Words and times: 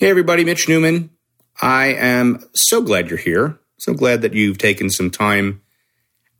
Hey, 0.00 0.08
everybody, 0.08 0.46
Mitch 0.46 0.66
Newman. 0.66 1.10
I 1.60 1.88
am 1.88 2.42
so 2.54 2.80
glad 2.80 3.10
you're 3.10 3.18
here. 3.18 3.60
So 3.76 3.92
glad 3.92 4.22
that 4.22 4.32
you've 4.32 4.56
taken 4.56 4.88
some 4.88 5.10
time 5.10 5.60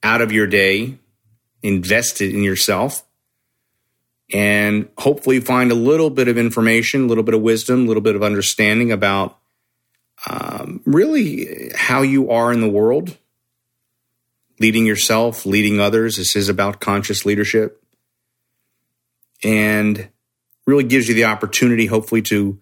out 0.03 0.23
of 0.23 0.33
your 0.33 0.47
day, 0.47 0.99
invested 1.63 2.35
in 2.35 2.43
yourself, 2.43 3.05
and 4.33 4.89
hopefully 4.97 5.41
find 5.41 5.71
a 5.71 5.75
little 5.75 6.09
bit 6.09 6.27
of 6.27 6.39
information, 6.39 7.05
a 7.05 7.07
little 7.07 7.23
bit 7.23 7.35
of 7.35 7.43
wisdom, 7.43 7.85
a 7.85 7.87
little 7.87 8.01
bit 8.01 8.17
of 8.17 8.23
understanding 8.23 8.93
about 8.93 9.37
um, 10.27 10.81
really 10.87 11.71
how 11.77 12.01
you 12.01 12.31
are 12.31 12.55
in 12.55 12.63
the 12.63 12.71
world, 12.71 13.19
leading 14.59 14.87
yourself, 14.87 15.45
leading 15.45 15.79
others. 15.79 16.17
This 16.17 16.35
is 16.35 16.49
about 16.49 16.81
conscious 16.81 17.27
leadership. 17.27 17.85
And 19.45 20.09
really 20.67 20.85
gives 20.85 21.09
you 21.09 21.15
the 21.15 21.27
opportunity, 21.27 21.85
hopefully, 21.85 22.23
to 22.23 22.59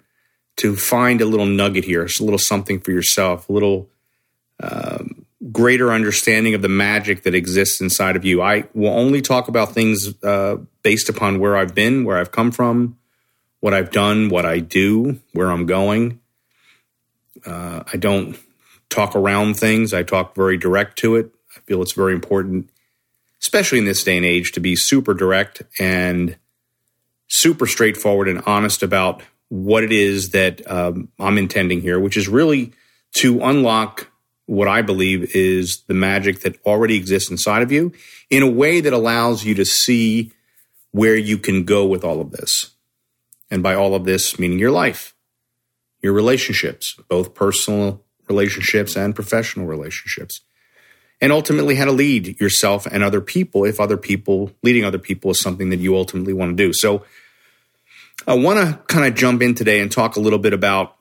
to 0.59 0.77
find 0.77 1.21
a 1.21 1.25
little 1.25 1.47
nugget 1.47 1.85
here, 1.85 2.05
a 2.05 2.23
little 2.23 2.39
something 2.39 2.81
for 2.81 2.91
yourself, 2.91 3.49
a 3.49 3.53
little 3.53 3.89
um, 4.61 5.25
greater 5.53 5.93
understanding 5.93 6.55
of 6.55 6.63
the 6.63 6.69
magic 6.69 7.23
that 7.23 7.35
exists 7.35 7.81
inside 7.81 8.17
of 8.17 8.25
you. 8.25 8.43
I 8.43 8.65
will 8.75 8.91
only 8.91 9.23
talk 9.23 9.49
about 9.49 9.73
things 9.73 10.13
uh, 10.23 10.57
based 10.83 11.09
upon 11.09 11.39
where 11.39 11.57
I've 11.57 11.75
been, 11.75 12.05
where 12.05 12.19
I've 12.19 12.33
come 12.33 12.51
from, 12.51 12.99
what 13.61 13.73
I've 13.73 13.91
done, 13.91 14.29
what 14.29 14.45
I 14.45 14.59
do, 14.59 15.21
where 15.33 15.51
I'm 15.51 15.67
going. 15.67 16.21
Uh, 17.47 17.85
I 17.93 17.97
don't 17.97 18.37
talk 18.91 19.15
around 19.15 19.55
things. 19.55 19.95
I 19.95 20.03
talk 20.03 20.35
very 20.35 20.57
direct 20.57 20.99
to 20.99 21.15
it. 21.17 21.33
I 21.57 21.61
feel 21.61 21.83
it's 21.83 21.93
very 21.93 22.13
important, 22.15 22.69
especially 23.41 23.79
in 23.79 23.85
this 23.85 24.03
day 24.03 24.17
and 24.17 24.27
age, 24.27 24.51
to 24.53 24.61
be 24.61 24.75
super 24.75 25.15
direct 25.15 25.63
and 25.79 26.37
super 27.29 27.67
straightforward 27.67 28.27
and 28.27 28.43
honest 28.45 28.83
about 28.83 29.23
what 29.49 29.83
it 29.83 29.93
is 29.93 30.31
that 30.31 30.69
um, 30.71 31.09
I'm 31.19 31.39
intending 31.39 31.81
here, 31.81 31.99
which 31.99 32.17
is 32.17 32.29
really 32.29 32.73
to 33.17 33.43
unlock 33.43 34.11
what 34.47 34.69
I 34.69 34.83
believe 34.83 35.35
is 35.37 35.83
the 35.83 35.95
magic 35.95 36.41
that 36.41 36.59
already 36.65 36.97
exists 36.97 37.31
inside 37.31 37.63
of 37.63 37.71
you 37.71 37.93
in 38.31 38.43
a 38.43 38.51
way 38.51 38.81
that 38.81 38.93
allows 38.93 39.45
you 39.45 39.55
to 39.55 39.65
see 39.65 40.33
where 40.91 41.17
you 41.17 41.37
can 41.37 41.65
go 41.65 41.87
with 41.87 42.03
all 42.05 42.21
of 42.21 42.31
this. 42.31 42.71
And 43.51 43.63
by 43.63 43.75
all 43.75 43.95
of 43.95 44.05
this, 44.05 44.39
meaning 44.39 44.59
your 44.59 44.71
life, 44.71 45.15
your 46.03 46.13
relationships, 46.13 46.97
both 47.09 47.35
personal 47.35 48.03
relationships 48.29 48.97
and 48.97 49.15
professional 49.15 49.67
relationships. 49.67 50.41
And 51.21 51.33
ultimately, 51.33 51.75
how 51.75 51.87
to 51.87 51.93
lead 51.93 52.41
yourself 52.41 52.87
and 52.87 53.03
other 53.03 53.21
people 53.21 53.65
if 53.65 53.81
other 53.81 53.97
people, 53.97 54.53
leading 54.63 54.85
other 54.85 54.99
people 54.99 55.33
is 55.33 55.41
something 55.41 55.71
that 55.71 55.81
you 55.81 55.97
ultimately 55.97 56.33
want 56.33 56.57
to 56.57 56.65
do. 56.65 56.73
So, 56.73 57.05
I 58.27 58.35
want 58.35 58.59
to 58.59 58.79
kind 58.93 59.07
of 59.07 59.15
jump 59.15 59.43
in 59.43 59.55
today 59.55 59.81
and 59.81 59.91
talk 59.91 60.17
a 60.17 60.21
little 60.21 60.39
bit 60.39 60.53
about 60.53 60.97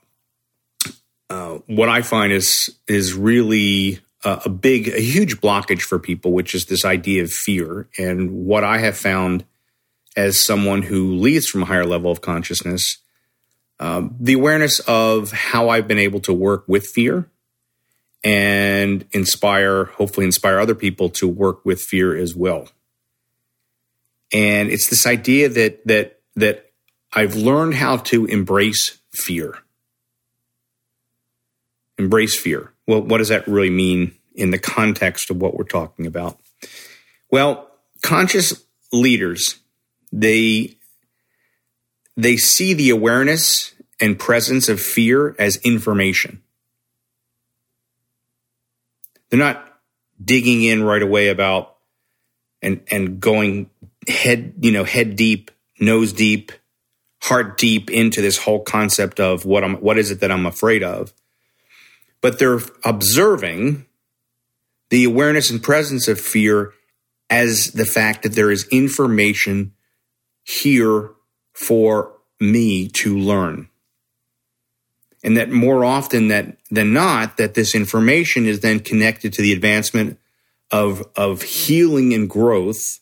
uh, 1.29 1.59
what 1.67 1.89
I 1.89 2.01
find 2.01 2.31
is 2.31 2.75
is 2.87 3.13
really 3.13 3.99
a, 4.23 4.43
a 4.45 4.49
big, 4.49 4.87
a 4.87 5.01
huge 5.01 5.41
blockage 5.41 5.81
for 5.81 5.99
people, 5.99 6.31
which 6.31 6.55
is 6.55 6.65
this 6.65 6.85
idea 6.85 7.23
of 7.23 7.31
fear. 7.31 7.87
And 7.97 8.45
what 8.45 8.63
I 8.63 8.77
have 8.77 8.97
found 8.97 9.45
as 10.15 10.39
someone 10.39 10.81
who 10.81 11.15
leads 11.15 11.47
from 11.47 11.63
a 11.63 11.65
higher 11.65 11.85
level 11.85 12.11
of 12.11 12.21
consciousness, 12.21 12.97
um, 13.79 14.15
the 14.19 14.33
awareness 14.33 14.79
of 14.81 15.31
how 15.31 15.69
I've 15.69 15.87
been 15.87 15.99
able 15.99 16.19
to 16.21 16.33
work 16.33 16.63
with 16.67 16.87
fear 16.87 17.29
and 18.23 19.05
inspire, 19.11 19.85
hopefully, 19.85 20.25
inspire 20.25 20.59
other 20.59 20.75
people 20.75 21.09
to 21.11 21.27
work 21.27 21.63
with 21.65 21.81
fear 21.81 22.15
as 22.15 22.35
well. 22.35 22.69
And 24.33 24.69
it's 24.69 24.89
this 24.89 25.05
idea 25.05 25.49
that 25.49 25.85
that 25.85 26.19
that 26.35 26.66
I've 27.13 27.35
learned 27.35 27.75
how 27.75 27.97
to 27.97 28.25
embrace 28.25 28.97
fear. 29.11 29.57
Embrace 31.97 32.35
fear. 32.35 32.73
Well, 32.85 33.01
what 33.01 33.17
does 33.17 33.29
that 33.29 33.47
really 33.47 33.69
mean 33.69 34.13
in 34.35 34.51
the 34.51 34.59
context 34.59 35.29
of 35.29 35.41
what 35.41 35.55
we're 35.55 35.63
talking 35.63 36.05
about? 36.05 36.39
Well, 37.31 37.69
conscious 38.01 38.63
leaders, 38.91 39.59
they 40.11 40.77
they 42.15 42.37
see 42.37 42.73
the 42.73 42.89
awareness 42.89 43.73
and 43.99 44.17
presence 44.17 44.69
of 44.69 44.79
fear 44.79 45.35
as 45.37 45.57
information. 45.57 46.41
They're 49.29 49.39
not 49.39 49.79
digging 50.23 50.63
in 50.63 50.83
right 50.83 51.01
away 51.01 51.29
about 51.29 51.75
and 52.61 52.81
and 52.89 53.19
going 53.19 53.69
head, 54.07 54.53
you 54.61 54.71
know, 54.71 54.83
head 54.83 55.15
deep, 55.15 55.51
nose 55.79 56.13
deep 56.13 56.51
heart 57.27 57.57
deep 57.57 57.89
into 57.89 58.21
this 58.21 58.37
whole 58.37 58.61
concept 58.61 59.19
of 59.19 59.45
what 59.45 59.63
I'm 59.63 59.75
what 59.75 59.97
is 59.97 60.11
it 60.11 60.19
that 60.21 60.31
I'm 60.31 60.45
afraid 60.45 60.83
of. 60.83 61.13
But 62.21 62.39
they're 62.39 62.59
observing 62.83 63.85
the 64.89 65.03
awareness 65.03 65.49
and 65.51 65.61
presence 65.61 66.07
of 66.07 66.19
fear 66.19 66.73
as 67.29 67.71
the 67.71 67.85
fact 67.85 68.23
that 68.23 68.33
there 68.33 68.49
is 68.49 68.67
information 68.69 69.73
here 70.43 71.11
for 71.53 72.13
me 72.39 72.87
to 72.87 73.17
learn. 73.17 73.67
And 75.23 75.35
that 75.35 75.49
more 75.49 75.83
often 75.83 76.29
that, 76.29 76.57
than 76.71 76.93
not, 76.93 77.37
that 77.37 77.53
this 77.53 77.75
information 77.75 78.45
is 78.45 78.61
then 78.61 78.79
connected 78.79 79.33
to 79.33 79.41
the 79.41 79.51
advancement 79.51 80.19
of, 80.71 81.05
of 81.15 81.41
healing 81.41 82.13
and 82.13 82.29
growth 82.29 82.99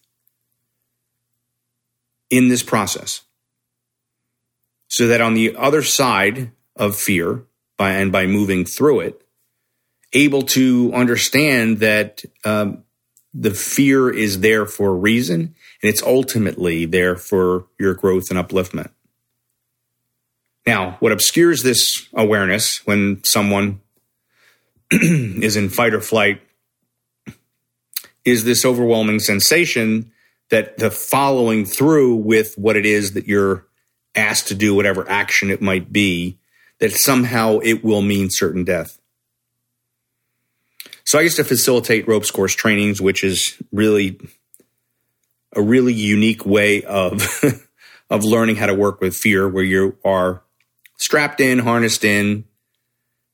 in 2.32 2.48
this 2.48 2.64
process 2.64 3.25
so 4.96 5.08
that 5.08 5.20
on 5.20 5.34
the 5.34 5.54
other 5.58 5.84
side 5.84 6.52
of 6.78 6.96
fear 6.96 7.44
by 7.76 7.92
and 7.92 8.14
by 8.14 8.26
moving 8.26 8.64
through 8.64 9.02
it 9.02 9.22
able 10.14 10.42
to 10.42 10.90
understand 10.94 11.80
that 11.80 12.24
um, 12.46 12.82
the 13.34 13.52
fear 13.52 14.10
is 14.10 14.40
there 14.40 14.66
for 14.66 14.92
a 14.92 14.96
reason 14.96 15.42
and 15.42 15.90
it's 15.90 16.02
ultimately 16.02 16.86
there 16.86 17.18
for 17.18 17.68
your 17.78 17.94
growth 17.94 18.28
and 18.30 18.40
upliftment. 18.40 18.90
Now 20.66 20.96
what 21.02 21.12
obscures 21.12 21.62
this 21.62 22.08
awareness 22.14 22.88
when 22.88 23.22
someone 23.26 23.82
is 24.92 25.58
in 25.58 25.68
fight 25.68 25.94
or 25.94 26.00
flight 26.00 26.42
is 28.24 28.46
this 28.46 28.64
overwhelming 28.64 29.20
sensation 29.20 30.14
that 30.52 30.78
the 30.78 30.90
following 30.90 31.66
through 31.66 32.16
with 32.16 32.58
what 32.58 32.78
it 32.78 32.86
is 32.86 33.12
that 33.12 33.28
you're 33.28 33.68
asked 34.16 34.48
to 34.48 34.56
do 34.56 34.74
whatever 34.74 35.08
action 35.10 35.50
it 35.50 35.62
might 35.62 35.92
be, 35.92 36.38
that 36.80 36.92
somehow 36.92 37.60
it 37.60 37.84
will 37.84 38.02
mean 38.02 38.30
certain 38.30 38.64
death. 38.64 39.00
So 41.04 41.20
I 41.20 41.22
used 41.22 41.38
to 41.38 41.44
facilitate 41.44 42.08
ropes 42.08 42.32
course 42.32 42.54
trainings, 42.54 43.02
which 43.02 43.24
is 43.24 43.62
really 43.72 44.20
a 45.54 45.62
really 45.62 45.94
unique 45.94 46.46
way 46.46 46.84
of 46.84 47.22
of 48.10 48.24
learning 48.24 48.56
how 48.56 48.66
to 48.66 48.74
work 48.74 49.02
with 49.02 49.16
fear, 49.16 49.48
where 49.48 49.64
you 49.64 49.98
are 50.04 50.44
strapped 50.98 51.40
in, 51.40 51.60
harnessed 51.60 52.04
in, 52.04 52.46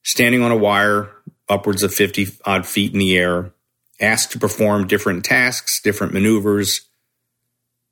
standing 0.03 0.41
on 0.41 0.51
a 0.51 0.57
wire 0.57 1.11
upwards 1.49 1.83
of 1.83 1.93
50 1.93 2.27
odd 2.45 2.65
feet 2.65 2.93
in 2.93 2.99
the 2.99 3.17
air, 3.17 3.53
asked 3.99 4.31
to 4.31 4.39
perform 4.39 4.87
different 4.87 5.23
tasks, 5.23 5.81
different 5.81 6.13
maneuvers, 6.13 6.81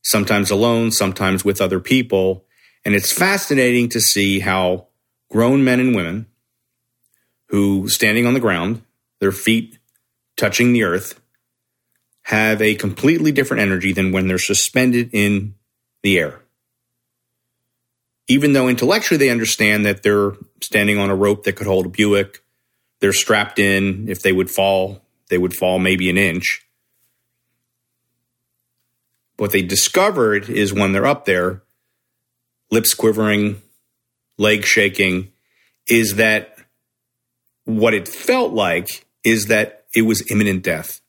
sometimes 0.02 0.52
alone, 0.52 0.92
sometimes 0.92 1.46
with 1.46 1.62
other 1.62 1.80
people, 1.80 2.46
and 2.86 2.96
it's 2.96 3.12
fascinating 3.12 3.90
to 3.90 4.02
see 4.02 4.40
how 4.40 4.88
grown 5.30 5.64
men 5.64 5.80
and 5.80 5.96
women 5.96 6.26
who, 7.48 7.90
standing 7.90 8.26
on 8.26 8.34
the 8.34 8.40
ground, 8.40 8.82
their 9.20 9.32
feet 9.32 9.78
touching 10.38 10.74
the 10.74 10.84
earth, 10.84 11.20
have 12.24 12.62
a 12.62 12.76
completely 12.76 13.32
different 13.32 13.62
energy 13.62 13.92
than 13.92 14.12
when 14.12 14.28
they're 14.28 14.38
suspended 14.38 15.10
in 15.14 15.56
the 16.04 16.18
air. 16.20 16.42
Even 18.28 18.54
though 18.54 18.68
intellectually 18.68 19.18
they 19.18 19.32
understand 19.32 19.86
that 19.86 20.04
they're 20.04 20.34
standing 20.62 21.00
on 21.00 21.10
a 21.10 21.16
rope 21.16 21.44
that 21.44 21.54
could 21.54 21.66
hold 21.66 21.88
a 21.88 21.90
Buick, 21.90 22.44
they're 23.00 23.14
strapped 23.14 23.58
in. 23.58 24.08
If 24.08 24.22
they 24.22 24.32
would 24.32 24.52
fall, 24.52 25.02
they 25.30 25.38
would 25.38 25.56
fall 25.56 25.80
maybe 25.80 26.10
an 26.10 26.18
inch. 26.18 26.68
What 29.38 29.52
they 29.52 29.62
discovered 29.62 30.50
is 30.50 30.74
when 30.74 30.92
they're 30.92 31.06
up 31.06 31.26
there, 31.26 31.64
lips 32.72 32.94
quivering, 32.94 33.62
legs 34.38 34.68
shaking, 34.68 35.32
is 35.88 36.16
that 36.16 36.56
what 37.66 37.94
it 37.94 38.08
felt 38.08 38.54
like 38.54 39.06
is 39.24 39.46
that 39.46 39.86
it 39.94 40.04
was 40.04 40.30
imminent 40.32 40.64
death. 40.64 41.02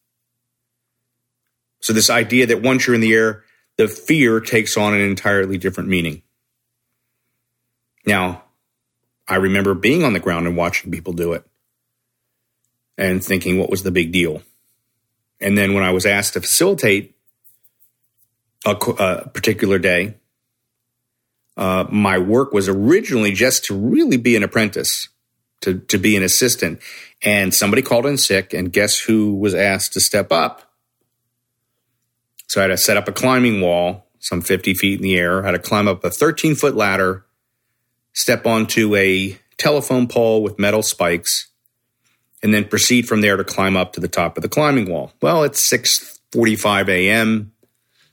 So, 1.80 1.92
this 1.92 2.10
idea 2.10 2.46
that 2.46 2.62
once 2.62 2.86
you're 2.86 2.94
in 2.94 3.00
the 3.00 3.14
air, 3.14 3.44
the 3.76 3.88
fear 3.88 4.40
takes 4.40 4.76
on 4.76 4.94
an 4.94 5.00
entirely 5.00 5.56
different 5.56 5.88
meaning. 5.88 6.22
Now, 8.06 8.44
I 9.26 9.36
remember 9.36 9.74
being 9.74 10.04
on 10.04 10.12
the 10.12 10.20
ground 10.20 10.46
and 10.46 10.56
watching 10.56 10.90
people 10.90 11.12
do 11.12 11.32
it 11.32 11.46
and 12.98 13.24
thinking, 13.24 13.58
what 13.58 13.70
was 13.70 13.82
the 13.82 13.90
big 13.90 14.12
deal? 14.12 14.42
And 15.40 15.56
then 15.56 15.72
when 15.72 15.84
I 15.84 15.92
was 15.92 16.04
asked 16.04 16.34
to 16.34 16.40
facilitate 16.40 17.16
a, 18.66 18.72
a 18.72 18.74
uh, 18.74 19.28
particular 19.28 19.78
day, 19.78 20.16
uh, 21.56 21.86
my 21.90 22.18
work 22.18 22.52
was 22.52 22.68
originally 22.68 23.32
just 23.32 23.64
to 23.66 23.74
really 23.74 24.16
be 24.16 24.36
an 24.36 24.42
apprentice, 24.42 25.08
to, 25.60 25.78
to 25.78 25.98
be 25.98 26.16
an 26.16 26.22
assistant. 26.22 26.80
And 27.22 27.52
somebody 27.54 27.82
called 27.82 28.06
in 28.06 28.16
sick, 28.16 28.54
and 28.54 28.72
guess 28.72 28.98
who 28.98 29.34
was 29.34 29.54
asked 29.54 29.92
to 29.94 30.00
step 30.00 30.32
up? 30.32 30.70
So 32.46 32.60
I 32.60 32.64
had 32.64 32.68
to 32.68 32.78
set 32.78 32.96
up 32.96 33.06
a 33.08 33.12
climbing 33.12 33.60
wall, 33.60 34.06
some 34.18 34.40
50 34.40 34.74
feet 34.74 34.98
in 34.98 35.02
the 35.02 35.16
air. 35.16 35.42
I 35.42 35.46
had 35.46 35.52
to 35.52 35.58
climb 35.58 35.86
up 35.86 36.02
a 36.02 36.10
13 36.10 36.54
foot 36.54 36.74
ladder, 36.74 37.24
step 38.12 38.46
onto 38.46 38.96
a 38.96 39.38
telephone 39.56 40.08
pole 40.08 40.42
with 40.42 40.58
metal 40.58 40.82
spikes, 40.82 41.48
and 42.42 42.54
then 42.54 42.64
proceed 42.64 43.06
from 43.06 43.20
there 43.20 43.36
to 43.36 43.44
climb 43.44 43.76
up 43.76 43.92
to 43.92 44.00
the 44.00 44.08
top 44.08 44.36
of 44.36 44.42
the 44.42 44.48
climbing 44.48 44.90
wall. 44.90 45.12
Well, 45.20 45.44
it's 45.44 45.60
6:45 45.70 46.88
a.m. 46.88 47.52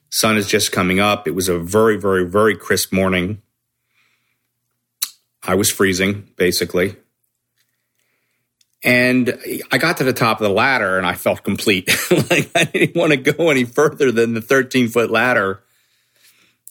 Sun 0.10 0.38
is 0.38 0.48
just 0.48 0.72
coming 0.72 1.00
up. 1.00 1.28
It 1.28 1.36
was 1.36 1.50
a 1.50 1.60
very, 1.60 1.98
very, 1.98 2.26
very 2.26 2.56
crisp 2.56 2.94
morning. 2.94 3.42
I 5.44 5.56
was 5.56 5.72
freezing, 5.72 6.30
basically. 6.36 6.96
And 8.84 9.38
I 9.72 9.78
got 9.80 9.98
to 9.98 10.04
the 10.04 10.14
top 10.14 10.40
of 10.40 10.48
the 10.48 10.54
ladder 10.54 10.98
and 10.98 11.06
I 11.06 11.16
felt 11.16 11.44
complete. 11.44 11.90
like 12.30 12.52
I 12.56 12.66
didn't 12.66 12.96
want 12.96 13.12
to 13.12 13.18
go 13.18 13.50
any 13.50 13.64
further 13.64 14.12
than 14.12 14.34
the 14.34 14.42
13 14.42 14.90
foot 14.90 15.10
ladder. 15.10 15.64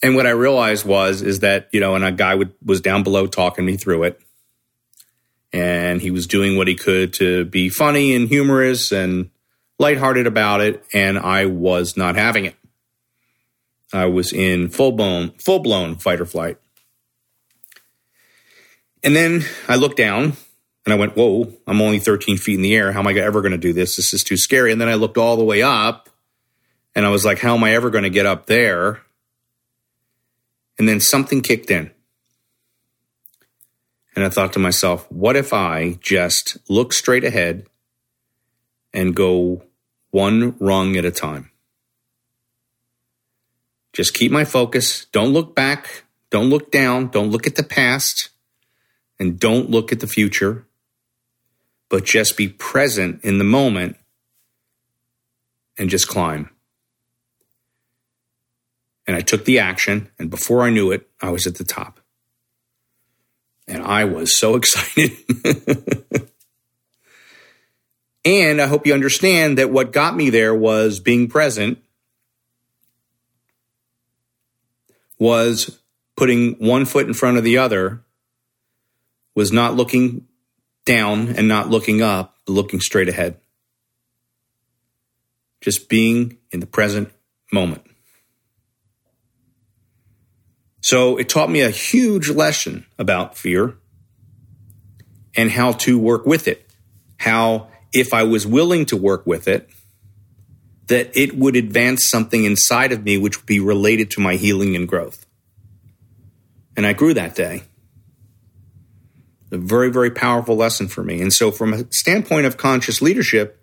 And 0.03 0.15
what 0.15 0.27
I 0.27 0.31
realized 0.31 0.85
was, 0.85 1.23
is 1.23 1.41
that, 1.41 1.69
you 1.73 1.81
know, 1.81 1.94
and 1.94 2.05
a 2.05 2.12
guy 2.12 2.35
would, 2.35 2.53
was 2.65 2.81
down 2.81 3.03
below 3.03 3.27
talking 3.27 3.65
me 3.65 3.77
through 3.77 4.05
it. 4.05 4.21
And 5.53 6.00
he 6.00 6.11
was 6.11 6.27
doing 6.27 6.56
what 6.56 6.69
he 6.69 6.75
could 6.75 7.15
to 7.15 7.44
be 7.47 7.71
funny 7.71 8.15
and 8.15 8.29
humorous 8.29 8.93
and 8.93 9.31
lighthearted 9.79 10.27
about 10.27 10.61
it. 10.61 10.85
And 10.93 11.19
I 11.19 11.47
was 11.47 11.97
not 11.97 12.15
having 12.15 12.44
it. 12.44 12.55
I 13.93 14.06
was 14.06 14.33
in 14.33 14.69
full 14.69 14.93
blown, 14.93 15.31
full 15.38 15.61
blown 15.61 15.97
fight 15.97 16.21
or 16.21 16.27
flight. 16.27 16.59
And 19.03 19.15
then 19.15 19.44
I 19.69 19.77
looked 19.77 19.97
down 19.97 20.33
and 20.85 20.93
I 20.93 20.97
went, 20.97 21.17
whoa, 21.17 21.53
I'm 21.67 21.81
only 21.81 21.99
13 21.99 22.38
feet 22.38 22.55
in 22.55 22.62
the 22.62 22.75
air. 22.75 22.93
How 22.93 23.00
am 23.00 23.06
I 23.06 23.12
ever 23.12 23.41
going 23.41 23.53
to 23.53 23.59
do 23.59 23.73
this? 23.73 23.97
This 23.97 24.12
is 24.12 24.25
too 24.25 24.37
scary. 24.37 24.73
And 24.73 24.81
then 24.81 24.88
I 24.88 24.94
looked 24.94 25.19
all 25.19 25.37
the 25.37 25.44
way 25.44 25.62
up 25.62 26.09
and 26.94 27.05
I 27.05 27.11
was 27.11 27.25
like, 27.25 27.38
how 27.38 27.55
am 27.55 27.65
I 27.65 27.75
ever 27.75 27.91
going 27.91 28.05
to 28.05 28.11
get 28.11 28.27
up 28.27 28.47
there? 28.47 29.03
And 30.79 30.88
then 30.88 31.00
something 31.00 31.41
kicked 31.41 31.71
in. 31.71 31.91
And 34.15 34.25
I 34.25 34.29
thought 34.31 34.55
to 34.55 34.59
myself, 34.59 35.11
what 35.11 35.37
if 35.37 35.53
I 35.53 35.99
just 36.00 36.56
look 36.71 36.93
straight 36.93 37.25
ahead 37.25 37.67
and 38.93 39.15
go 39.15 39.62
one 40.11 40.56
rung 40.59 40.97
at 40.97 41.05
a 41.05 41.11
time? 41.11 41.50
Just 43.96 44.14
keep 44.14 44.31
my 44.31 44.44
focus. 44.44 45.06
Don't 45.06 45.32
look 45.32 45.54
back. 45.54 46.04
Don't 46.31 46.50
look 46.50 46.70
down. 46.70 47.08
Don't 47.08 47.31
look 47.31 47.46
at 47.46 47.56
the 47.56 47.62
past. 47.62 48.28
And 49.19 49.40
don't 49.40 49.70
look 49.70 49.90
at 49.90 50.00
the 50.00 50.06
future 50.06 50.66
but 51.88 52.04
just 52.04 52.37
be 52.37 52.48
present 52.48 53.25
in 53.25 53.38
the 53.38 53.44
moment 53.44 53.96
and 55.78 55.90
just 55.90 56.08
climb. 56.08 56.50
And 59.06 59.16
I 59.16 59.20
took 59.20 59.44
the 59.44 59.60
action, 59.60 60.10
and 60.19 60.31
before 60.31 60.62
I 60.62 60.70
knew 60.70 60.90
it, 60.90 61.08
I 61.20 61.31
was 61.31 61.46
at 61.46 61.56
the 61.56 61.64
top. 61.64 62.00
And 63.69 63.82
I 63.82 64.04
was 64.04 64.37
so 64.37 64.56
excited. 64.56 65.12
and 68.25 68.60
I 68.60 68.66
hope 68.66 68.87
you 68.87 68.94
understand 68.94 69.58
that 69.58 69.70
what 69.70 69.92
got 69.92 70.16
me 70.16 70.31
there 70.31 70.54
was 70.54 70.99
being 70.99 71.28
present, 71.28 71.78
was 75.18 75.80
putting 76.16 76.54
one 76.54 76.84
foot 76.84 77.06
in 77.06 77.14
front 77.14 77.36
of 77.36 77.44
the 77.44 77.58
other, 77.58 78.04
was 79.34 79.52
not 79.52 79.74
looking 79.74 80.26
down 80.84 81.28
and 81.28 81.48
not 81.48 81.68
looking 81.68 82.00
up, 82.00 82.36
looking 82.46 82.80
straight 82.80 83.08
ahead. 83.08 83.38
Just 85.60 85.88
being 85.88 86.38
in 86.50 86.60
the 86.60 86.66
present 86.66 87.12
moment. 87.52 87.82
So 90.80 91.16
it 91.16 91.28
taught 91.28 91.50
me 91.50 91.62
a 91.62 91.70
huge 91.70 92.30
lesson 92.30 92.86
about 92.98 93.36
fear 93.36 93.76
and 95.36 95.50
how 95.50 95.72
to 95.72 95.98
work 95.98 96.24
with 96.24 96.46
it. 96.46 96.70
How, 97.18 97.68
if 97.92 98.14
I 98.14 98.22
was 98.22 98.46
willing 98.46 98.86
to 98.86 98.96
work 98.96 99.26
with 99.26 99.48
it, 99.48 99.68
that 100.88 101.17
it 101.17 101.37
would 101.37 101.56
advance 101.56 102.09
something 102.09 102.44
inside 102.44 102.93
of 102.93 103.05
me 103.05 103.19
which 103.19 103.38
would 103.38 103.47
be 103.47 103.61
related 103.61 104.11
to 104.12 104.21
my 104.21 104.37
healing 104.37 104.77
and 104.77 104.87
growth. 104.87 105.27
And 106.77 106.87
I 106.87 106.93
grew 106.93 107.15
that 107.15 107.35
day 107.35 107.62
a 109.50 109.59
very, 109.59 109.91
very 109.91 110.11
powerful 110.11 110.56
lesson 110.56 110.88
for 110.88 111.03
me. 111.03 111.21
And 111.21 111.33
so, 111.33 111.50
from 111.50 111.73
a 111.73 111.93
standpoint 111.93 112.47
of 112.47 112.57
conscious 112.57 113.00
leadership, 113.00 113.62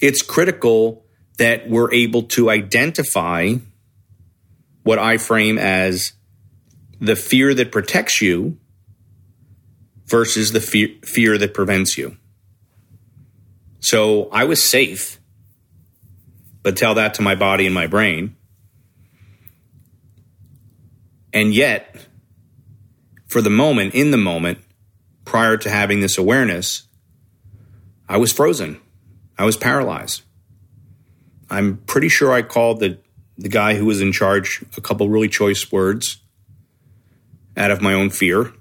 it's 0.00 0.22
critical 0.22 1.04
that 1.38 1.68
we're 1.68 1.92
able 1.92 2.22
to 2.22 2.50
identify 2.50 3.54
what 4.82 4.98
I 4.98 5.18
frame 5.18 5.58
as 5.58 6.12
the 7.00 7.16
fear 7.16 7.54
that 7.54 7.72
protects 7.72 8.22
you 8.22 8.58
versus 10.06 10.52
the 10.52 10.60
fear, 10.60 10.88
fear 11.02 11.36
that 11.38 11.54
prevents 11.54 11.98
you. 11.98 12.16
So 13.80 14.28
I 14.30 14.44
was 14.44 14.62
safe, 14.62 15.20
but 16.66 16.76
tell 16.76 16.94
that 16.94 17.14
to 17.14 17.22
my 17.22 17.36
body 17.36 17.64
and 17.64 17.72
my 17.72 17.86
brain. 17.86 18.34
And 21.32 21.54
yet, 21.54 22.08
for 23.28 23.40
the 23.40 23.50
moment, 23.50 23.94
in 23.94 24.10
the 24.10 24.16
moment, 24.16 24.58
prior 25.24 25.56
to 25.58 25.70
having 25.70 26.00
this 26.00 26.18
awareness, 26.18 26.88
I 28.08 28.16
was 28.16 28.32
frozen. 28.32 28.80
I 29.38 29.44
was 29.44 29.56
paralyzed. 29.56 30.22
I'm 31.48 31.76
pretty 31.86 32.08
sure 32.08 32.32
I 32.32 32.42
called 32.42 32.80
the, 32.80 32.98
the 33.38 33.48
guy 33.48 33.76
who 33.76 33.84
was 33.84 34.00
in 34.00 34.10
charge 34.10 34.64
a 34.76 34.80
couple 34.80 35.08
really 35.08 35.28
choice 35.28 35.70
words 35.70 36.18
out 37.56 37.70
of 37.70 37.80
my 37.80 37.94
own 37.94 38.10
fear, 38.10 38.52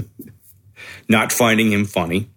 not 1.10 1.30
finding 1.30 1.72
him 1.72 1.84
funny. 1.84 2.30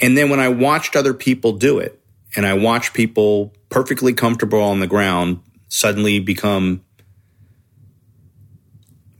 And 0.00 0.16
then 0.16 0.30
when 0.30 0.40
I 0.40 0.48
watched 0.48 0.96
other 0.96 1.14
people 1.14 1.52
do 1.52 1.78
it, 1.78 1.98
and 2.36 2.46
I 2.46 2.54
watched 2.54 2.94
people 2.94 3.52
perfectly 3.68 4.12
comfortable 4.12 4.60
on 4.60 4.80
the 4.80 4.86
ground 4.86 5.40
suddenly 5.68 6.20
become 6.20 6.82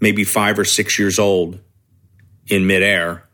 maybe 0.00 0.25
five 0.25 0.58
or 0.58 0.64
six 0.64 0.99
years 0.99 1.18
old 1.18 1.58
in 2.47 2.66
midair, 2.66 3.25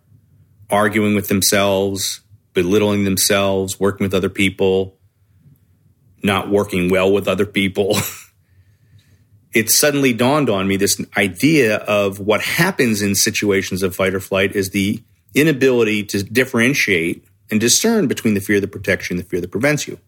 arguing 0.71 1.15
with 1.15 1.29
themselves, 1.29 2.21
belittling 2.53 3.05
themselves, 3.05 3.79
working 3.79 4.05
with 4.05 4.15
other 4.15 4.29
people, 4.29 4.97
not 6.23 6.49
working 6.49 6.91
well 6.91 7.13
with 7.13 7.29
other 7.29 7.47
people. 7.47 7.97
it 9.55 9.71
suddenly 9.71 10.13
dawned 10.13 10.49
on 10.49 10.67
me 10.67 10.77
this 10.77 11.01
idea 11.17 11.77
of 11.77 12.19
what 12.19 12.41
happens 12.41 13.03
in 13.03 13.15
situations 13.15 13.83
of 13.83 13.95
fight 13.95 14.15
or 14.15 14.21
flight 14.21 14.57
is 14.57 14.71
the 14.71 15.03
inability 15.35 16.05
to 16.05 16.23
differentiate 16.23 17.25
and 17.51 17.61
discern 17.61 18.07
between 18.09 18.35
the 18.35 18.41
fear 18.41 18.61
that 18.61 18.73
protects 18.73 19.11
you 19.11 19.15
and 19.15 19.25
the 19.25 19.29
fear 19.29 19.41
that 19.41 19.51
prevents 19.51 19.87
you. 19.87 19.99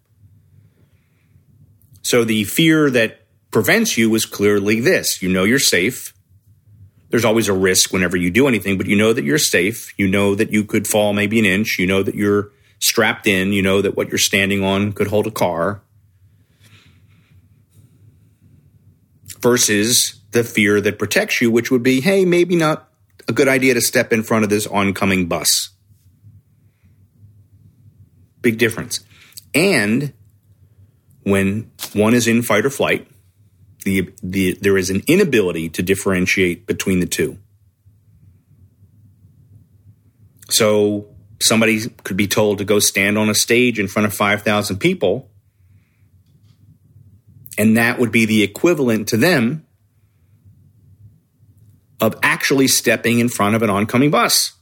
So 2.02 2.24
the 2.24 2.44
fear 2.44 2.90
that 2.90 3.22
prevents 3.50 3.96
you 3.96 4.14
is 4.14 4.24
clearly 4.24 4.80
this 4.80 5.22
you 5.22 5.28
know 5.28 5.44
you're 5.44 5.58
safe, 5.58 6.14
there's 7.10 7.24
always 7.24 7.48
a 7.48 7.52
risk 7.52 7.92
whenever 7.92 8.16
you 8.16 8.30
do 8.30 8.48
anything, 8.48 8.76
but 8.76 8.86
you 8.86 8.96
know 8.96 9.12
that 9.12 9.24
you're 9.24 9.38
safe. 9.38 9.96
You 9.98 10.08
know 10.08 10.34
that 10.34 10.52
you 10.52 10.64
could 10.64 10.86
fall 10.86 11.12
maybe 11.12 11.38
an 11.38 11.44
inch. 11.44 11.78
You 11.78 11.86
know 11.86 12.02
that 12.02 12.14
you're 12.14 12.50
strapped 12.80 13.26
in. 13.26 13.52
You 13.52 13.62
know 13.62 13.80
that 13.80 13.96
what 13.96 14.08
you're 14.08 14.18
standing 14.18 14.62
on 14.62 14.92
could 14.92 15.06
hold 15.06 15.26
a 15.26 15.30
car. 15.30 15.82
Versus 19.40 20.20
the 20.32 20.42
fear 20.42 20.80
that 20.80 20.98
protects 20.98 21.40
you, 21.40 21.50
which 21.50 21.70
would 21.70 21.82
be, 21.82 22.00
hey, 22.00 22.24
maybe 22.24 22.56
not 22.56 22.88
a 23.28 23.32
good 23.32 23.48
idea 23.48 23.74
to 23.74 23.80
step 23.80 24.12
in 24.12 24.22
front 24.22 24.44
of 24.44 24.50
this 24.50 24.66
oncoming 24.66 25.26
bus. 25.26 25.70
Big 28.46 28.58
difference. 28.58 29.00
And 29.56 30.12
when 31.24 31.72
one 31.94 32.14
is 32.14 32.28
in 32.28 32.42
fight 32.42 32.64
or 32.64 32.70
flight, 32.70 33.08
the, 33.84 34.12
the, 34.22 34.56
there 34.60 34.76
is 34.76 34.88
an 34.88 35.02
inability 35.08 35.68
to 35.70 35.82
differentiate 35.82 36.64
between 36.64 37.00
the 37.00 37.06
two. 37.06 37.38
So 40.48 41.08
somebody 41.40 41.88
could 42.04 42.16
be 42.16 42.28
told 42.28 42.58
to 42.58 42.64
go 42.64 42.78
stand 42.78 43.18
on 43.18 43.28
a 43.28 43.34
stage 43.34 43.80
in 43.80 43.88
front 43.88 44.06
of 44.06 44.14
5,000 44.14 44.78
people, 44.78 45.28
and 47.58 47.76
that 47.76 47.98
would 47.98 48.12
be 48.12 48.26
the 48.26 48.44
equivalent 48.44 49.08
to 49.08 49.16
them 49.16 49.66
of 52.00 52.14
actually 52.22 52.68
stepping 52.68 53.18
in 53.18 53.28
front 53.28 53.56
of 53.56 53.62
an 53.62 53.70
oncoming 53.70 54.12
bus. 54.12 54.55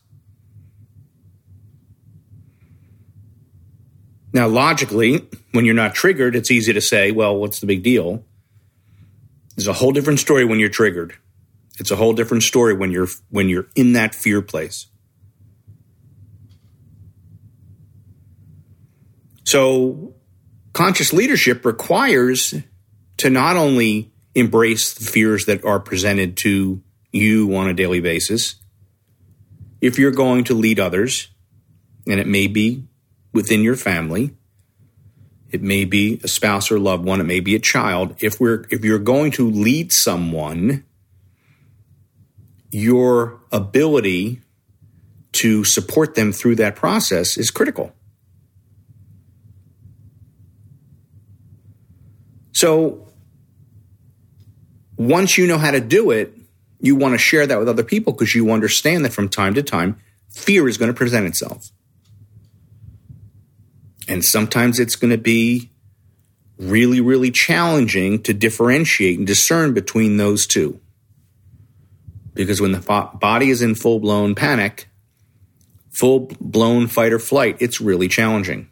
Now, 4.35 4.49
logically, 4.49 5.29
when 5.53 5.65
you're 5.65 5.75
not 5.75 5.95
triggered, 5.95 6.35
it's 6.35 6.51
easy 6.51 6.73
to 6.73 6.81
say, 6.81 7.13
well, 7.13 7.37
what's 7.37 7.61
the 7.61 7.67
big 7.67 7.85
deal? 7.85 8.25
There's 9.55 9.69
a 9.69 9.73
whole 9.73 9.93
different 9.93 10.19
story 10.19 10.45
when 10.45 10.59
you're 10.59 10.69
triggered. 10.69 11.15
It's 11.79 11.93
a 11.93 11.97
whole 11.97 12.13
different 12.13 12.43
story 12.43 12.75
when 12.75 12.91
you're 12.91 13.07
when 13.31 13.49
you're 13.49 13.69
in 13.77 13.93
that 13.93 14.13
fear 14.13 14.43
place. 14.43 14.87
So 19.45 20.15
conscious 20.73 21.13
leadership 21.13 21.65
requires 21.65 22.55
to 23.19 23.31
not 23.31 23.57
only 23.57 24.13
embrace 24.35 24.95
the 24.95 25.05
fears 25.05 25.45
that 25.45 25.65
are 25.65 25.79
presented 25.79 26.37
to 26.39 26.83
you 27.13 27.55
on 27.55 27.69
a 27.69 27.75
daily 27.75 28.01
basis, 28.01 28.57
if 29.81 29.97
you're 29.97 30.11
going 30.11 30.43
to 30.45 30.55
lead 30.55 30.81
others, 30.81 31.29
and 32.07 32.19
it 32.19 32.27
may 32.27 32.49
be 32.49 32.89
within 33.35 33.63
your 33.63 33.77
family, 33.77 34.35
it 35.51 35.63
may 35.63 35.85
be 35.85 36.21
a 36.25 36.29
spouse 36.29 36.71
or 36.71 36.79
loved 36.79 37.05
one. 37.05 37.21
It 37.21 37.25
may 37.25 37.41
be 37.41 37.55
a 37.55 37.61
child. 37.61 38.17
If 38.21 38.41
we're, 38.41 38.65
if 38.71 38.85
you're 38.85 38.99
going 38.99 39.33
to 39.33 39.51
lead 39.51 39.93
someone, 39.93 40.85
your 42.71 43.41
ability 43.53 44.41
to 45.33 45.65
support 45.65 46.15
them 46.15 46.33
through 46.33 46.57
that 46.57 46.77
process 46.77 47.37
is 47.37 47.51
critical. 47.51 47.93
So 52.53 53.13
once 54.97 55.37
you 55.37 55.47
know 55.47 55.59
how 55.59 55.73
to 55.73 55.81
do 55.81 56.11
it, 56.11 56.37
you 56.81 56.97
want 56.97 57.15
to 57.15 57.19
share 57.19 57.47
that 57.47 57.59
with 57.59 57.69
other 57.69 57.83
people 57.83 58.13
because 58.13 58.35
you 58.35 58.51
understand 58.51 59.05
that 59.05 59.13
from 59.13 59.29
time 59.29 59.55
to 59.55 59.63
time, 59.63 60.01
fear 60.31 60.69
is 60.69 60.79
going 60.79 60.91
to 60.91 60.97
present 60.97 61.27
itself. 61.27 61.71
And 64.09 64.25
sometimes 64.25 64.79
it's 64.79 64.97
going 64.97 65.11
to 65.11 65.19
be 65.19 65.71
really, 66.59 67.01
really 67.01 67.31
challenging 67.31 68.23
to 68.23 68.35
differentiate 68.35 69.19
and 69.19 69.27
discern 69.27 69.75
between 69.75 70.17
those 70.17 70.47
two. 70.47 70.81
Because 72.35 72.61
when 72.61 72.73
the 72.73 73.11
body 73.21 73.51
is 73.51 73.63
in 73.63 73.75
full 73.75 74.01
blown 74.01 74.35
panic, 74.35 74.89
full 75.93 76.31
blown 76.41 76.87
fight 76.87 77.13
or 77.13 77.19
flight, 77.19 77.57
it's 77.61 77.81
really 77.81 78.09
challenging. 78.09 78.69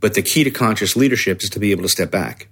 But 0.00 0.14
the 0.14 0.22
key 0.22 0.44
to 0.44 0.50
conscious 0.50 0.96
leadership 0.96 1.42
is 1.42 1.50
to 1.50 1.60
be 1.60 1.70
able 1.70 1.82
to 1.82 1.88
step 1.88 2.10
back. 2.10 2.48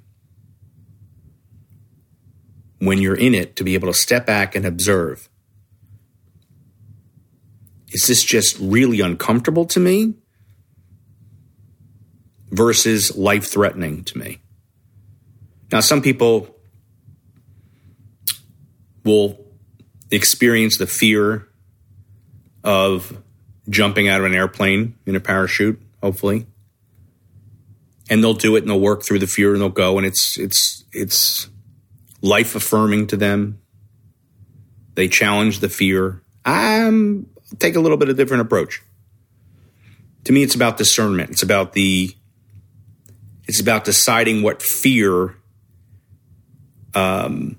When 2.79 2.99
you're 2.99 3.17
in 3.17 3.35
it, 3.35 3.57
to 3.57 3.65
be 3.65 3.75
able 3.75 3.89
to 3.89 3.99
step 3.99 4.25
back 4.25 4.55
and 4.55 4.65
observe 4.65 5.29
is 7.91 8.07
this 8.07 8.23
just 8.23 8.57
really 8.61 9.01
uncomfortable 9.01 9.67
to 9.67 9.81
me 9.81 10.15
versus 12.51 13.17
life 13.17 13.47
threatening 13.47 14.05
to 14.05 14.19
me? 14.19 14.41
Now, 15.73 15.81
some 15.81 16.03
people 16.03 16.57
will 19.05 19.45
experience 20.11 20.79
the 20.79 20.87
fear 20.87 21.49
of 22.65 23.23
jumping 23.69 24.09
out 24.09 24.21
of 24.21 24.27
an 24.27 24.35
airplane 24.35 24.97
in 25.07 25.17
a 25.17 25.21
parachute, 25.21 25.81
hopefully. 26.03 26.47
And 28.09 28.23
they'll 28.23 28.35
do 28.35 28.57
it 28.57 28.63
and 28.63 28.71
they'll 28.71 28.81
work 28.81 29.05
through 29.05 29.21
the 29.21 29.27
fear 29.29 29.53
and 29.53 29.61
they'll 29.61 29.69
go 29.69 29.97
and 29.97 30.07
it's 30.07 30.37
it's 30.37 30.85
it's 30.93 31.49
life 32.21 32.57
affirming 32.57 33.07
to 33.09 33.17
them. 33.17 33.61
They 34.95 35.07
challenge 35.07 35.61
the 35.61 35.69
fear. 35.69 36.23
I'm 36.45 37.31
take 37.59 37.77
a 37.77 37.81
little 37.81 37.97
bit 37.97 38.09
of 38.09 38.17
different 38.17 38.43
approach. 38.43 38.83
To 40.25 40.33
me, 40.33 40.43
it's 40.43 40.55
about 40.55 40.77
discernment. 40.77 41.31
It's 41.31 41.43
about 41.43 41.73
the, 41.73 42.15
it's 43.47 43.61
about 43.61 43.85
deciding 43.85 44.43
what 44.43 44.63
fear, 44.63 45.37
um, 46.95 47.57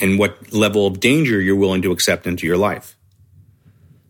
and 0.00 0.18
what 0.18 0.52
level 0.52 0.86
of 0.86 1.00
danger 1.00 1.40
you're 1.40 1.56
willing 1.56 1.82
to 1.82 1.92
accept 1.92 2.26
into 2.26 2.46
your 2.46 2.56
life. 2.56 2.96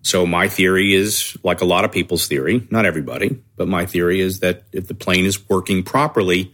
So 0.03 0.27
my 0.27 0.49
theory 0.49 0.93
is 0.95 1.37
like 1.43 1.63
a 1.63 1.65
lot 1.65 1.85
of 1.85 1.93
people's 1.93 2.27
theory, 2.27 2.67
not 2.71 2.85
everybody, 2.85 3.43
but 3.57 3.69
my 3.69 3.87
theory 3.87 4.21
is 4.21 4.41
that 4.41 4.65
if 4.73 4.87
the 4.87 4.95
plane 4.95 5.25
is 5.25 5.49
working 5.49 5.83
properly, 5.83 6.53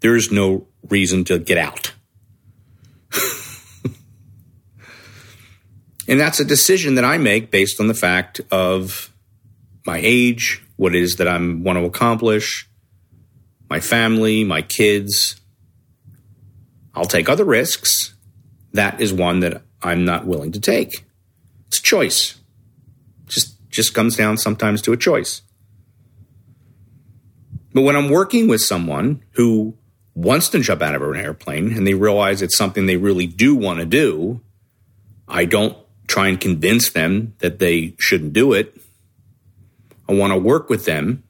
there's 0.00 0.30
no 0.30 0.66
reason 0.88 1.24
to 1.24 1.38
get 1.38 1.58
out. 1.58 1.92
And 6.12 6.20
that's 6.20 6.40
a 6.40 6.44
decision 6.44 6.96
that 6.96 7.06
I 7.06 7.16
make 7.16 7.50
based 7.50 7.80
on 7.80 7.86
the 7.86 7.94
fact 7.94 8.38
of 8.50 9.10
my 9.86 9.98
age, 10.04 10.62
what 10.76 10.94
it 10.94 11.02
is 11.02 11.16
that 11.16 11.26
I 11.26 11.38
want 11.38 11.78
to 11.78 11.86
accomplish, 11.86 12.68
my 13.70 13.80
family, 13.80 14.44
my 14.44 14.60
kids. 14.60 15.40
I'll 16.94 17.06
take 17.06 17.30
other 17.30 17.46
risks. 17.46 18.14
That 18.74 19.00
is 19.00 19.10
one 19.10 19.40
that 19.40 19.62
I'm 19.82 20.04
not 20.04 20.26
willing 20.26 20.52
to 20.52 20.60
take. 20.60 21.06
It's 21.68 21.78
a 21.78 21.82
choice. 21.82 22.38
Just 23.24 23.56
just 23.70 23.94
comes 23.94 24.14
down 24.14 24.36
sometimes 24.36 24.82
to 24.82 24.92
a 24.92 24.98
choice. 24.98 25.40
But 27.72 27.84
when 27.84 27.96
I'm 27.96 28.10
working 28.10 28.48
with 28.48 28.60
someone 28.60 29.24
who 29.30 29.78
wants 30.14 30.50
to 30.50 30.60
jump 30.60 30.82
out 30.82 30.94
of 30.94 31.00
an 31.00 31.16
airplane 31.16 31.72
and 31.72 31.86
they 31.86 31.94
realize 31.94 32.42
it's 32.42 32.58
something 32.58 32.84
they 32.84 32.98
really 32.98 33.26
do 33.26 33.54
want 33.54 33.78
to 33.78 33.86
do, 33.86 34.42
I 35.26 35.46
don't 35.46 35.74
try 36.06 36.28
and 36.28 36.40
convince 36.40 36.90
them 36.90 37.34
that 37.38 37.58
they 37.58 37.94
shouldn't 37.98 38.32
do 38.32 38.52
it. 38.52 38.80
I 40.08 40.12
want 40.12 40.32
to 40.32 40.38
work 40.38 40.68
with 40.68 40.84
them 40.84 41.22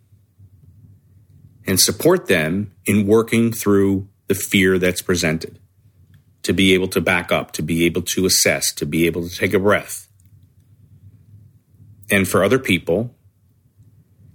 and 1.66 1.78
support 1.78 2.26
them 2.26 2.72
in 2.84 3.06
working 3.06 3.52
through 3.52 4.08
the 4.26 4.34
fear 4.34 4.78
that's 4.78 5.02
presented, 5.02 5.58
to 6.42 6.52
be 6.52 6.74
able 6.74 6.88
to 6.88 7.00
back 7.00 7.30
up, 7.30 7.52
to 7.52 7.62
be 7.62 7.84
able 7.84 8.02
to 8.02 8.26
assess, 8.26 8.72
to 8.72 8.86
be 8.86 9.06
able 9.06 9.28
to 9.28 9.34
take 9.34 9.54
a 9.54 9.58
breath. 9.58 10.08
And 12.10 12.26
for 12.26 12.42
other 12.42 12.58
people, 12.58 13.14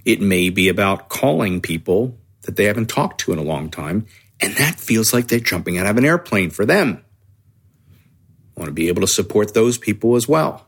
it 0.05 0.21
may 0.21 0.49
be 0.49 0.69
about 0.69 1.09
calling 1.09 1.59
people 1.59 2.17
that 2.43 2.55
they 2.55 2.65
haven't 2.65 2.89
talked 2.89 3.19
to 3.21 3.33
in 3.33 3.39
a 3.39 3.43
long 3.43 3.69
time, 3.69 4.05
and 4.39 4.55
that 4.55 4.79
feels 4.79 5.13
like 5.13 5.27
they're 5.27 5.39
jumping 5.39 5.77
out 5.77 5.85
of 5.85 5.97
an 5.97 6.05
airplane 6.05 6.49
for 6.49 6.65
them. 6.65 7.03
Want 8.57 8.67
to 8.67 8.73
be 8.73 8.87
able 8.87 9.01
to 9.01 9.07
support 9.07 9.53
those 9.53 9.77
people 9.77 10.15
as 10.15 10.27
well. 10.27 10.67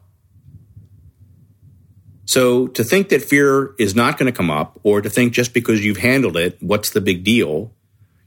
So 2.25 2.67
to 2.67 2.83
think 2.83 3.09
that 3.09 3.23
fear 3.23 3.73
is 3.79 3.95
not 3.95 4.19
going 4.19 4.31
to 4.31 4.37
come 4.37 4.51
up 4.51 4.79
or 4.83 5.01
to 5.01 5.09
think 5.09 5.33
just 5.33 5.51
because 5.51 5.83
you've 5.83 5.97
handled 5.97 6.37
it, 6.37 6.61
what's 6.61 6.91
the 6.91 7.01
big 7.01 7.23
deal? 7.23 7.73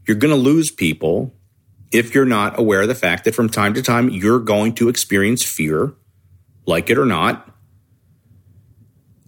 You're 0.06 0.16
going 0.16 0.34
to 0.34 0.40
lose 0.40 0.72
people 0.72 1.32
if 1.92 2.12
you're 2.12 2.24
not 2.24 2.58
aware 2.58 2.82
of 2.82 2.88
the 2.88 2.96
fact 2.96 3.24
that 3.24 3.34
from 3.36 3.48
time 3.48 3.74
to 3.74 3.82
time 3.82 4.08
you're 4.08 4.40
going 4.40 4.74
to 4.74 4.88
experience 4.88 5.44
fear, 5.44 5.94
like 6.66 6.90
it 6.90 6.98
or 6.98 7.06
not. 7.06 7.48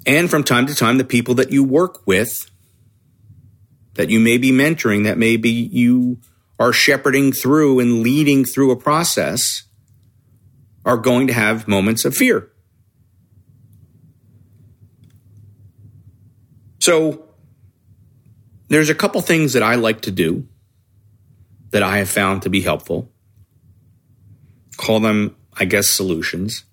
And 0.06 0.28
from 0.28 0.42
time 0.42 0.66
to 0.66 0.74
time, 0.74 0.98
the 0.98 1.04
people 1.04 1.34
that 1.36 1.52
you 1.52 1.62
work 1.62 2.04
with, 2.06 2.50
that 3.94 4.10
you 4.10 4.18
may 4.18 4.38
be 4.38 4.50
mentoring, 4.50 5.04
that 5.04 5.18
maybe 5.18 5.50
you 5.50 6.18
are 6.58 6.72
shepherding 6.72 7.32
through 7.32 7.78
and 7.78 8.02
leading 8.02 8.44
through 8.44 8.72
a 8.72 8.76
process, 8.76 9.62
are 10.84 10.96
going 10.96 11.26
to 11.28 11.32
have 11.32 11.66
moments 11.66 12.04
of 12.04 12.14
fear. 12.14 12.50
So 16.80 17.24
there's 18.68 18.90
a 18.90 18.94
couple 18.94 19.20
things 19.22 19.54
that 19.54 19.62
I 19.62 19.76
like 19.76 20.02
to 20.02 20.10
do 20.10 20.46
that 21.70 21.82
I 21.82 21.98
have 21.98 22.10
found 22.10 22.42
to 22.42 22.50
be 22.50 22.60
helpful. 22.60 23.10
call 24.76 25.00
them, 25.00 25.36
I 25.52 25.64
guess, 25.64 25.88
solutions. 25.88 26.64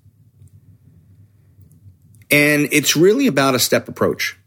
And 2.30 2.68
it's 2.72 2.96
really 2.96 3.28
about 3.28 3.56
a 3.56 3.60
step 3.60 3.88
approach. 3.88 4.38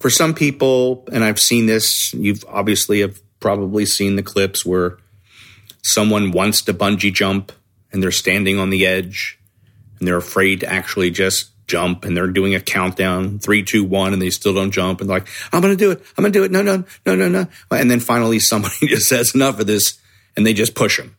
For 0.00 0.10
some 0.10 0.34
people, 0.34 1.08
and 1.12 1.22
I've 1.22 1.38
seen 1.38 1.66
this, 1.66 2.12
you've 2.14 2.44
obviously 2.48 3.00
have 3.00 3.20
probably 3.40 3.86
seen 3.86 4.16
the 4.16 4.22
clips 4.22 4.66
where 4.66 4.98
someone 5.82 6.30
wants 6.30 6.62
to 6.62 6.74
bungee 6.74 7.12
jump 7.12 7.52
and 7.92 8.02
they're 8.02 8.10
standing 8.10 8.58
on 8.58 8.70
the 8.70 8.86
edge 8.86 9.38
and 9.98 10.08
they're 10.08 10.16
afraid 10.16 10.60
to 10.60 10.72
actually 10.72 11.10
just 11.10 11.50
jump 11.66 12.04
and 12.04 12.16
they're 12.16 12.26
doing 12.26 12.54
a 12.54 12.60
countdown 12.60 13.38
three, 13.38 13.62
two, 13.62 13.84
one, 13.84 14.12
and 14.12 14.20
they 14.20 14.30
still 14.30 14.54
don't 14.54 14.70
jump 14.70 15.00
and 15.00 15.08
like, 15.08 15.26
I'm 15.52 15.62
to 15.62 15.76
do 15.76 15.90
it. 15.90 16.02
I'm 16.16 16.24
to 16.24 16.30
do 16.30 16.44
it. 16.44 16.50
No, 16.50 16.62
no, 16.62 16.84
no, 17.06 17.14
no, 17.14 17.28
no. 17.28 17.46
And 17.70 17.90
then 17.90 18.00
finally 18.00 18.38
somebody 18.38 18.74
just 18.86 19.08
says 19.08 19.34
enough 19.34 19.60
of 19.60 19.66
this 19.66 19.98
and 20.36 20.46
they 20.46 20.54
just 20.54 20.74
push 20.74 20.98
them. 20.98 21.16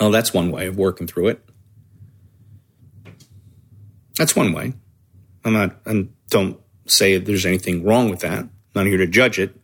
Oh, 0.00 0.10
that's 0.10 0.32
one 0.32 0.50
way 0.50 0.66
of 0.66 0.76
working 0.76 1.06
through 1.06 1.28
it. 1.28 1.44
That's 4.16 4.36
one 4.36 4.52
way. 4.52 4.74
I'm 5.44 5.52
not, 5.52 5.76
and 5.84 6.12
don't 6.28 6.60
say 6.86 7.18
there's 7.18 7.46
anything 7.46 7.84
wrong 7.84 8.10
with 8.10 8.20
that. 8.20 8.38
I'm 8.38 8.50
not 8.74 8.86
here 8.86 8.98
to 8.98 9.06
judge 9.06 9.38
it. 9.38 9.56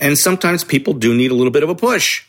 And 0.00 0.16
sometimes 0.16 0.64
people 0.64 0.94
do 0.94 1.14
need 1.14 1.30
a 1.30 1.34
little 1.34 1.52
bit 1.52 1.62
of 1.62 1.68
a 1.68 1.74
push 1.74 2.24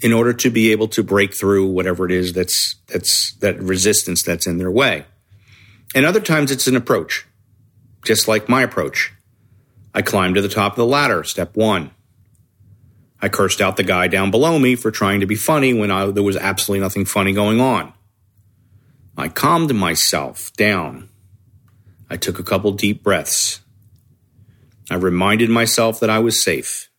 in 0.00 0.12
order 0.12 0.32
to 0.32 0.50
be 0.50 0.72
able 0.72 0.88
to 0.88 1.02
break 1.02 1.34
through 1.34 1.66
whatever 1.68 2.06
it 2.06 2.12
is 2.12 2.32
that's 2.32 2.76
that's 2.86 3.32
that 3.34 3.60
resistance 3.60 4.22
that's 4.22 4.46
in 4.46 4.58
their 4.58 4.70
way. 4.70 5.04
And 5.94 6.04
other 6.04 6.20
times 6.20 6.50
it's 6.50 6.66
an 6.66 6.76
approach, 6.76 7.26
just 8.04 8.26
like 8.26 8.48
my 8.48 8.62
approach. 8.62 9.12
I 9.94 10.02
climbed 10.02 10.34
to 10.34 10.42
the 10.42 10.48
top 10.48 10.72
of 10.72 10.76
the 10.76 10.86
ladder, 10.86 11.24
step 11.24 11.56
one. 11.56 11.90
I 13.20 13.28
cursed 13.28 13.62
out 13.62 13.76
the 13.76 13.82
guy 13.82 14.08
down 14.08 14.30
below 14.30 14.58
me 14.58 14.76
for 14.76 14.90
trying 14.90 15.20
to 15.20 15.26
be 15.26 15.36
funny 15.36 15.72
when 15.72 15.90
I, 15.90 16.06
there 16.10 16.22
was 16.22 16.36
absolutely 16.36 16.82
nothing 16.82 17.06
funny 17.06 17.32
going 17.32 17.60
on. 17.60 17.94
I 19.16 19.28
calmed 19.28 19.74
myself 19.74 20.52
down. 20.52 21.08
I 22.10 22.18
took 22.18 22.38
a 22.38 22.42
couple 22.42 22.72
deep 22.72 23.02
breaths. 23.02 23.62
I 24.90 24.94
reminded 24.94 25.50
myself 25.50 26.00
that 26.00 26.10
I 26.10 26.18
was 26.18 26.42
safe. 26.42 26.90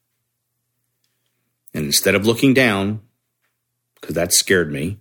And 1.74 1.86
instead 1.86 2.16
of 2.16 2.26
looking 2.26 2.54
down, 2.54 3.02
because 3.96 4.16
that 4.16 4.34
scared 4.34 4.72
me, 4.72 5.00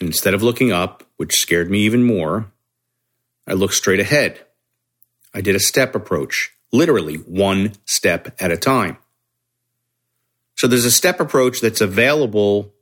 and 0.00 0.08
instead 0.08 0.34
of 0.34 0.42
looking 0.42 0.72
up, 0.72 1.04
which 1.16 1.38
scared 1.38 1.70
me 1.70 1.80
even 1.80 2.02
more, 2.02 2.50
I 3.46 3.52
looked 3.52 3.74
straight 3.74 4.00
ahead. 4.00 4.40
I 5.34 5.40
did 5.40 5.54
a 5.54 5.60
step 5.60 5.94
approach, 5.94 6.52
literally 6.72 7.16
one 7.16 7.72
step 7.84 8.34
at 8.40 8.50
a 8.50 8.56
time. 8.56 8.96
So 10.56 10.66
there's 10.66 10.84
a 10.84 10.90
step 10.90 11.20
approach 11.20 11.60
that's 11.60 11.80
available 11.80 12.72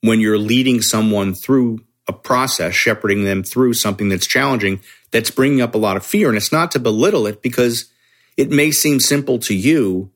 when 0.00 0.20
you're 0.20 0.38
leading 0.38 0.80
someone 0.82 1.34
through 1.34 1.80
a 2.08 2.12
process, 2.12 2.74
shepherding 2.74 3.24
them 3.24 3.42
through 3.42 3.74
something 3.74 4.08
that's 4.08 4.26
challenging, 4.26 4.80
that's 5.10 5.30
bringing 5.30 5.60
up 5.60 5.74
a 5.74 5.78
lot 5.78 5.96
of 5.96 6.04
fear. 6.04 6.28
And 6.28 6.36
it's 6.36 6.52
not 6.52 6.70
to 6.72 6.78
belittle 6.78 7.26
it 7.26 7.42
because 7.42 7.90
it 8.36 8.50
may 8.50 8.70
seem 8.70 9.00
simple 9.00 9.38
to 9.40 9.54
you, 9.54 10.10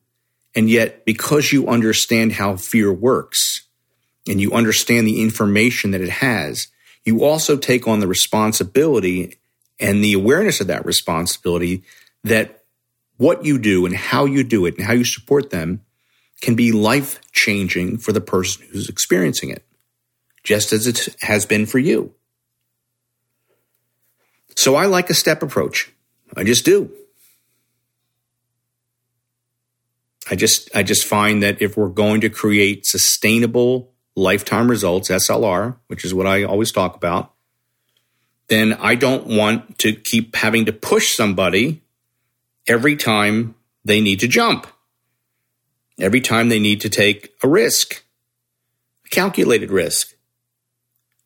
and 0.55 0.69
yet, 0.69 1.05
because 1.05 1.51
you 1.51 1.67
understand 1.67 2.33
how 2.33 2.55
fear 2.55 2.91
works 2.91 3.63
and 4.27 4.39
you 4.39 4.51
understand 4.51 5.07
the 5.07 5.21
information 5.21 5.91
that 5.91 6.01
it 6.01 6.09
has, 6.09 6.67
you 7.03 7.23
also 7.23 7.57
take 7.57 7.87
on 7.87 7.99
the 7.99 8.07
responsibility 8.07 9.37
and 9.79 10.03
the 10.03 10.13
awareness 10.13 10.61
of 10.61 10.67
that 10.67 10.85
responsibility 10.85 11.83
that 12.23 12.63
what 13.17 13.45
you 13.45 13.57
do 13.57 13.85
and 13.85 13.95
how 13.95 14.25
you 14.25 14.43
do 14.43 14.65
it 14.65 14.77
and 14.77 14.85
how 14.85 14.93
you 14.93 15.03
support 15.03 15.49
them 15.49 15.81
can 16.41 16.55
be 16.55 16.71
life 16.71 17.19
changing 17.31 17.97
for 17.97 18.11
the 18.11 18.21
person 18.21 18.65
who's 18.71 18.89
experiencing 18.89 19.49
it, 19.49 19.63
just 20.43 20.73
as 20.73 20.87
it 20.87 21.15
has 21.21 21.45
been 21.45 21.65
for 21.65 21.79
you. 21.79 22.13
So 24.55 24.75
I 24.75 24.85
like 24.85 25.09
a 25.09 25.15
step 25.15 25.41
approach. 25.41 25.91
I 26.35 26.43
just 26.43 26.65
do. 26.65 26.91
I 30.31 30.35
just 30.35 30.73
I 30.73 30.81
just 30.81 31.05
find 31.05 31.43
that 31.43 31.61
if 31.61 31.75
we're 31.75 31.89
going 31.89 32.21
to 32.21 32.29
create 32.29 32.85
sustainable 32.85 33.91
lifetime 34.15 34.69
results, 34.69 35.09
SLR, 35.09 35.75
which 35.87 36.05
is 36.05 36.13
what 36.13 36.25
I 36.25 36.43
always 36.43 36.71
talk 36.71 36.95
about, 36.95 37.33
then 38.47 38.73
I 38.73 38.95
don't 38.95 39.27
want 39.27 39.77
to 39.79 39.93
keep 39.93 40.35
having 40.37 40.65
to 40.65 40.73
push 40.73 41.15
somebody 41.15 41.83
every 42.65 42.95
time 42.95 43.55
they 43.83 43.99
need 43.99 44.21
to 44.21 44.27
jump. 44.27 44.67
Every 45.99 46.21
time 46.21 46.47
they 46.47 46.59
need 46.59 46.79
to 46.81 46.89
take 46.89 47.35
a 47.43 47.47
risk, 47.47 48.03
a 49.05 49.09
calculated 49.09 49.69
risk. 49.69 50.15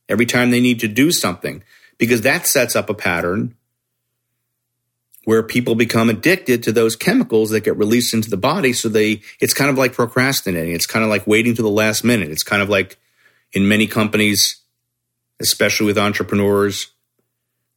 Every 0.10 0.26
time 0.26 0.52
they 0.52 0.60
need 0.60 0.80
to 0.82 0.88
do 0.88 1.12
something, 1.12 1.64
because 1.98 2.22
that 2.22 2.46
sets 2.46 2.76
up 2.76 2.90
a 2.90 2.94
pattern 2.94 3.56
where 5.26 5.42
people 5.44 5.76
become 5.76 6.10
addicted 6.10 6.64
to 6.64 6.72
those 6.72 6.96
chemicals 6.96 7.50
that 7.50 7.64
get 7.64 7.78
released 7.78 8.14
into 8.14 8.30
the 8.30 8.38
body. 8.38 8.72
So 8.74 8.90
they, 8.90 9.22
it's 9.42 9.54
kind 9.54 9.70
of 9.72 9.78
like 9.78 9.94
procrastinating. 9.94 10.74
It's 10.74 10.86
kind 10.86 11.04
of 11.04 11.10
like 11.10 11.28
waiting 11.28 11.56
to 11.56 11.62
the 11.64 11.70
last 11.70 12.04
minute. 12.04 12.30
It's 12.30 12.44
kind 12.44 12.62
of 12.62 12.70
like 12.70 12.98
in 13.52 13.68
many 13.68 13.88
companies, 13.88 14.62
especially 15.40 15.88
with 15.88 15.98
entrepreneurs, 15.98 16.92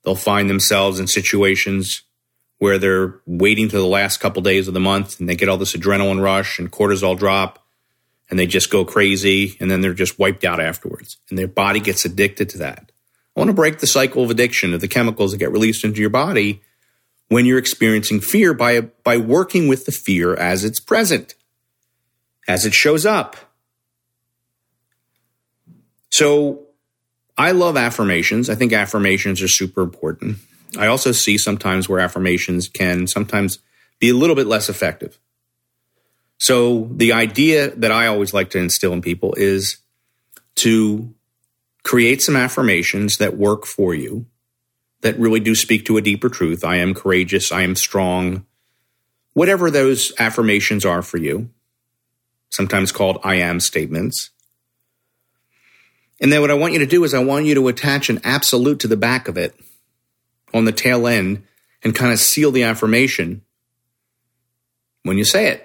they'll 0.05 0.15
find 0.15 0.49
themselves 0.49 1.01
in 1.01 1.07
situations 1.07 2.03
where 2.59 2.79
they're 2.79 3.21
waiting 3.27 3.69
to 3.69 3.79
the 3.79 3.87
last 3.87 4.19
couple 4.19 4.43
days 4.43 4.69
of 4.69 4.75
the 4.75 4.81
month 4.81 5.19
and 5.19 5.29
they 5.29 5.37
get 5.37 5.49
all 5.49 5.57
this 5.57 5.75
adrenaline 5.75 6.21
rush 6.21 6.59
and 6.59 6.71
cortisol 6.71 7.19
drop 7.19 7.65
and 8.29 8.39
they 8.39 8.47
just 8.47 8.71
go 8.71 8.85
crazy 8.85 9.57
and 9.59 9.71
then 9.71 9.81
they're 9.81 9.95
just 9.95 10.19
wiped 10.19 10.45
out 10.45 10.61
afterwards 10.61 11.17
and 11.31 11.39
their 11.39 11.49
body 11.49 11.81
gets 11.81 12.05
addicted 12.05 12.51
to 12.51 12.59
that. 12.59 12.93
I 13.35 13.41
want 13.41 13.49
to 13.49 13.55
break 13.55 13.79
the 13.79 13.87
cycle 13.87 14.25
of 14.25 14.31
addiction 14.31 14.75
of 14.75 14.81
the 14.81 14.89
chemicals 14.89 15.31
that 15.31 15.39
get 15.39 15.53
released 15.53 15.85
into 15.85 16.01
your 16.01 16.11
body 16.11 16.61
when 17.29 17.45
you're 17.45 17.59
experiencing 17.59 18.21
fear 18.21 18.55
by, 18.55 18.81
by 18.81 19.17
working 19.17 19.69
with 19.69 19.87
the 19.87 19.93
fear 19.93 20.35
as 20.35 20.65
it's 20.65 20.81
present, 20.81 21.35
as 22.47 22.65
it 22.65 22.75
shows 22.75 23.05
up. 23.05 23.37
So 26.11 26.67
I 27.37 27.53
love 27.53 27.77
affirmations. 27.77 28.49
I 28.49 28.55
think 28.55 28.73
affirmations 28.73 29.43
are 29.43 29.49
super 29.49 29.83
important. 29.83 30.39
I 30.79 30.87
also 30.87 31.13
see 31.13 31.39
sometimes 31.39 31.89
where 31.89 32.01
affirmations 32.01 32.69
can 32.69 33.07
sometimes 33.07 33.59
be 33.99 34.09
a 34.11 34.15
little 34.15 34.37
bit 34.37 34.47
less 34.47 34.69
effective. 34.69 35.19
So 36.39 36.89
the 36.93 37.13
idea 37.13 37.71
that 37.77 37.93
I 37.93 38.07
always 38.07 38.33
like 38.33 38.51
to 38.51 38.59
instill 38.59 38.93
in 38.93 39.03
people 39.03 39.35
is 39.35 39.79
to 40.57 41.15
create 41.83 42.23
some 42.23 42.37
affirmations 42.37 43.19
that 43.19 43.37
work 43.37 43.67
for 43.67 43.95
you 43.95 44.27
that 45.03 45.19
really 45.19 45.41
do 45.41 45.55
speak 45.55 45.87
to 45.87 45.97
a 45.97 46.03
deeper 46.03 46.29
truth. 46.29 46.65
I 46.65 46.77
am 46.77 46.95
courageous. 46.95 47.53
I 47.53 47.63
am 47.63 47.77
strong. 47.77 48.47
Whatever 49.35 49.71
those 49.71 50.13
affirmations 50.19 50.85
are 50.85 51.03
for 51.03 51.19
you, 51.19 51.51
sometimes 52.51 52.93
called 52.93 53.19
I 53.23 53.37
am 53.37 53.61
statements. 53.61 54.31
And 56.21 56.33
then 56.33 56.41
what 56.41 56.51
I 56.51 56.55
want 56.55 56.73
you 56.73 56.81
to 56.81 56.87
do 56.87 57.05
is 57.05 57.15
I 57.15 57.23
want 57.23 57.47
you 57.47 57.55
to 57.55 57.69
attach 57.69 58.11
an 58.11 58.21
absolute 58.25 58.81
to 58.81 58.89
the 58.89 58.97
back 58.97 59.29
of 59.29 59.39
it 59.39 59.55
on 60.53 60.65
the 60.65 60.73
tail 60.73 61.07
end 61.07 61.45
and 61.85 61.95
kind 61.95 62.13
of 62.13 62.19
seal 62.19 62.51
the 62.51 62.65
affirmation 62.65 63.43
when 65.05 65.17
you 65.17 65.25
say 65.25 65.47
it. 65.47 65.65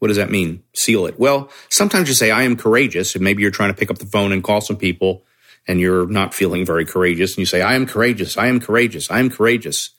What 0.00 0.08
does 0.08 0.16
that 0.16 0.30
mean? 0.30 0.64
Seal 0.74 1.06
it. 1.06 1.18
Well, 1.18 1.48
sometimes 1.70 2.08
you 2.08 2.14
say, 2.14 2.30
I 2.30 2.42
am 2.42 2.56
courageous, 2.56 3.14
and 3.14 3.22
maybe 3.22 3.40
you're 3.40 3.52
trying 3.52 3.72
to 3.72 3.78
pick 3.78 3.90
up 3.90 3.98
the 3.98 4.06
phone 4.06 4.32
and 4.32 4.42
call 4.42 4.60
some 4.60 4.76
people 4.76 5.22
and 5.66 5.80
you're 5.80 6.06
not 6.06 6.34
feeling 6.34 6.66
very 6.66 6.84
courageous 6.84 7.32
and 7.32 7.38
you 7.38 7.46
say, 7.46 7.62
I 7.62 7.74
am 7.74 7.86
courageous, 7.86 8.36
I 8.36 8.46
am 8.46 8.60
courageous, 8.60 9.10
I 9.10 9.20
am 9.20 9.30
courageous. 9.30 9.90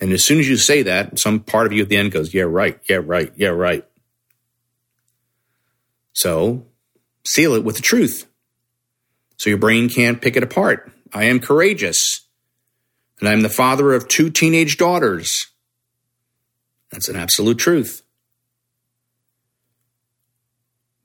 And 0.00 0.12
as 0.12 0.22
soon 0.22 0.38
as 0.38 0.48
you 0.48 0.56
say 0.56 0.82
that, 0.82 1.18
some 1.18 1.40
part 1.40 1.66
of 1.66 1.72
you 1.72 1.82
at 1.82 1.88
the 1.88 1.96
end 1.96 2.12
goes, 2.12 2.32
Yeah, 2.34 2.44
right, 2.44 2.78
yeah, 2.88 3.00
right, 3.02 3.32
yeah, 3.36 3.48
right. 3.48 3.84
So 6.12 6.66
seal 7.24 7.54
it 7.54 7.64
with 7.64 7.76
the 7.76 7.82
truth. 7.82 8.26
So 9.36 9.50
your 9.50 9.58
brain 9.58 9.88
can't 9.88 10.20
pick 10.20 10.36
it 10.36 10.42
apart. 10.42 10.90
I 11.12 11.24
am 11.24 11.40
courageous. 11.40 12.22
And 13.20 13.28
I'm 13.28 13.42
the 13.42 13.48
father 13.48 13.92
of 13.92 14.08
two 14.08 14.30
teenage 14.30 14.76
daughters. 14.76 15.48
That's 16.90 17.08
an 17.08 17.16
absolute 17.16 17.58
truth. 17.58 18.02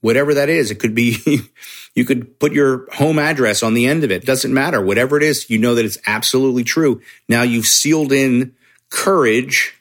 Whatever 0.01 0.33
that 0.33 0.49
is, 0.49 0.71
it 0.71 0.79
could 0.79 0.95
be 0.95 1.17
You 1.93 2.05
could 2.05 2.39
put 2.39 2.53
your 2.53 2.89
home 2.93 3.19
address 3.19 3.63
on 3.63 3.73
the 3.73 3.85
end 3.85 4.03
of 4.03 4.11
it. 4.11 4.25
Doesn't 4.25 4.53
matter. 4.53 4.81
Whatever 4.81 5.17
it 5.17 5.23
is, 5.23 5.49
you 5.49 5.57
know 5.57 5.75
that 5.75 5.85
it's 5.85 5.97
absolutely 6.07 6.63
true. 6.63 7.01
Now 7.27 7.41
you've 7.41 7.65
sealed 7.65 8.13
in 8.13 8.55
courage 8.89 9.75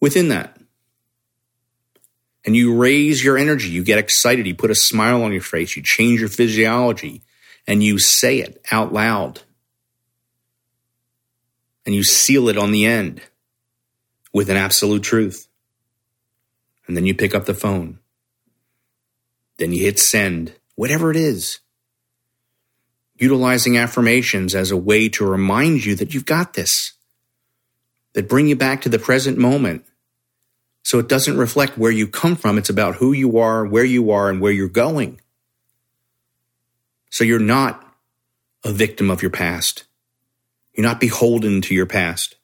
within 0.00 0.28
that. 0.28 0.56
And 2.44 2.56
you 2.56 2.74
raise 2.74 3.24
your 3.24 3.36
energy. 3.36 3.68
You 3.68 3.82
get 3.82 3.98
excited. 3.98 4.46
You 4.46 4.54
put 4.54 4.70
a 4.70 4.74
smile 4.74 5.22
on 5.22 5.32
your 5.32 5.42
face. 5.42 5.76
You 5.76 5.82
change 5.82 6.20
your 6.20 6.28
physiology 6.28 7.22
and 7.66 7.82
you 7.82 7.98
say 7.98 8.38
it 8.38 8.64
out 8.70 8.92
loud. 8.92 9.42
And 11.84 11.94
you 11.94 12.02
seal 12.02 12.48
it 12.48 12.56
on 12.56 12.72
the 12.72 12.86
end 12.86 13.20
with 14.32 14.48
an 14.48 14.56
absolute 14.56 15.02
truth. 15.02 15.48
And 16.86 16.96
then 16.96 17.06
you 17.06 17.14
pick 17.14 17.34
up 17.34 17.46
the 17.46 17.54
phone. 17.54 17.98
Then 19.58 19.72
you 19.72 19.82
hit 19.84 19.98
send, 19.98 20.54
whatever 20.76 21.10
it 21.10 21.16
is. 21.16 21.58
Utilizing 23.16 23.76
affirmations 23.76 24.54
as 24.54 24.70
a 24.70 24.76
way 24.76 25.08
to 25.08 25.26
remind 25.26 25.84
you 25.84 25.96
that 25.96 26.14
you've 26.14 26.26
got 26.26 26.54
this, 26.54 26.92
that 28.12 28.28
bring 28.28 28.46
you 28.46 28.54
back 28.54 28.82
to 28.82 28.88
the 28.88 28.98
present 28.98 29.38
moment. 29.38 29.84
So 30.84 31.00
it 31.00 31.08
doesn't 31.08 31.36
reflect 31.36 31.76
where 31.76 31.90
you 31.90 32.06
come 32.06 32.36
from. 32.36 32.58
It's 32.58 32.70
about 32.70 32.96
who 32.96 33.12
you 33.12 33.38
are, 33.38 33.66
where 33.66 33.84
you 33.84 34.12
are, 34.12 34.30
and 34.30 34.40
where 34.40 34.52
you're 34.52 34.68
going. 34.68 35.20
So 37.10 37.24
you're 37.24 37.40
not 37.40 37.82
a 38.64 38.70
victim 38.70 39.10
of 39.10 39.22
your 39.22 39.30
past. 39.30 39.84
You're 40.74 40.86
not 40.86 41.00
beholden 41.00 41.62
to 41.62 41.74
your 41.74 41.86
past. 41.86 42.36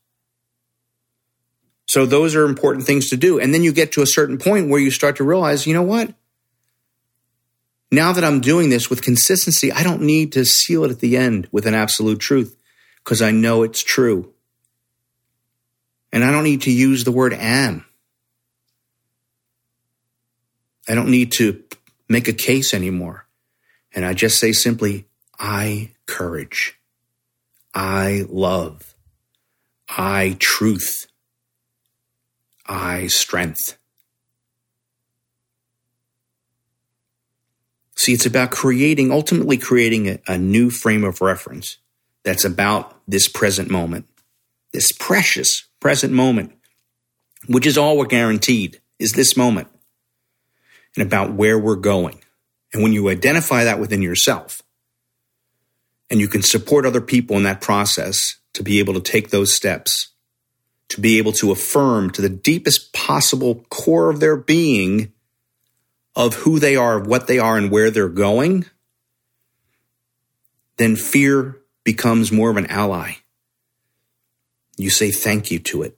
So 1.87 2.07
those 2.07 2.35
are 2.35 2.45
important 2.45 2.87
things 2.87 3.11
to 3.11 3.17
do. 3.17 3.39
And 3.39 3.53
then 3.53 3.63
you 3.63 3.73
get 3.73 3.93
to 3.93 4.03
a 4.03 4.07
certain 4.07 4.39
point 4.39 4.71
where 4.71 4.81
you 4.81 4.91
start 4.91 5.17
to 5.17 5.25
realize, 5.25 5.67
you 5.67 5.75
know 5.75 5.83
what? 5.83 6.15
Now 7.93 8.13
that 8.13 8.25
I'm 8.25 8.41
doing 8.41 8.71
this 8.71 8.89
with 8.89 9.03
consistency, 9.03 9.71
I 9.71 9.83
don't 9.83 10.01
need 10.01 10.33
to 10.33 10.47
seal 10.47 10.83
it 10.85 10.91
at 10.91 11.01
the 11.01 11.19
end 11.19 11.47
with 11.53 11.67
an 11.67 11.75
absolute 11.75 12.21
truth 12.21 12.57
because 12.97 13.21
I 13.21 13.33
know 13.33 13.63
it's 13.63 13.83
true. 13.83 14.33
And 16.11 16.25
I 16.25 16.33
don't 16.33 16.45
need 16.45 16.63
to 16.63 16.73
use 16.73 17.05
the 17.05 17.13
word 17.13 17.35
am. 17.35 17.85
I 20.89 20.95
don't 20.95 21.11
need 21.11 21.33
to 21.33 21.63
make 22.09 22.29
a 22.29 22.33
case 22.33 22.73
anymore. 22.73 23.27
And 23.95 24.07
I 24.07 24.15
just 24.15 24.39
say 24.39 24.53
simply, 24.53 25.07
I 25.39 25.91
courage. 26.07 26.81
I 27.75 28.25
love. 28.31 28.95
I 29.91 30.39
truth. 30.39 31.09
I 32.67 33.09
strength. 33.09 33.77
See, 38.03 38.15
it's 38.15 38.27
about 38.27 38.51
creating, 38.51 39.13
ultimately 39.13 39.57
creating 39.57 40.09
a, 40.09 40.19
a, 40.27 40.37
new 40.37 40.71
frame 40.71 41.05
of 41.05 41.21
reference 41.21 41.77
that's 42.25 42.45
about 42.45 43.01
this 43.07 43.29
present 43.29 43.71
moment, 43.71 44.07
this 44.73 44.91
precious 44.91 45.69
present 45.79 46.13
moment, 46.13 46.53
which 47.47 47.65
is 47.65 47.79
all 47.79 47.97
we're 47.97 48.07
guaranteed, 48.07 48.81
is 48.99 49.13
this 49.13 49.37
moment, 49.37 49.69
and 50.97 51.07
about 51.07 51.35
where 51.35 51.57
we're 51.57 51.77
going. 51.77 52.21
And 52.73 52.83
when 52.83 52.93
you 52.93 53.09
identify 53.09 53.63
that 53.63 53.79
within 53.79 54.03
yourself, 54.03 54.63
and 56.11 56.19
you 56.19 56.27
can 56.27 56.43
support 56.43 56.85
other 56.85 57.01
people 57.01 57.37
in 57.37 57.45
that 57.45 57.61
process 57.61 58.39
to 58.55 58.65
be 58.65 58.81
able 58.81 58.95
to 58.95 59.01
take 59.01 59.31
those 59.31 59.53
steps, 59.53 60.09
to 60.89 61.01
be 61.01 61.19
able 61.19 61.31
to 61.35 61.53
affirm 61.53 62.11
to 62.11 62.21
the 62.21 62.29
deepest 62.29 62.93
possible 62.93 63.65
core 63.71 64.11
of 64.11 64.19
their 64.19 64.37
being 64.37 65.13
of 66.15 66.35
who 66.35 66.59
they 66.59 66.77
are, 66.77 66.99
what 66.99 67.27
they 67.27 67.39
are, 67.39 67.57
and 67.57 67.71
where 67.71 67.91
they're 67.91 68.09
going, 68.09 68.67
then 70.77 70.97
fear 70.97 71.59
becomes 71.85 72.31
more 72.33 72.51
of 72.51 72.57
an 72.57 72.67
ally. 72.67 73.15
You 74.77 74.91
say 74.91 75.11
thank 75.11 75.51
you 75.51 75.59
to 75.61 75.83
it. 75.83 75.97